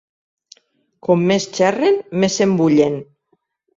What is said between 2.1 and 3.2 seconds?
més s'embullen!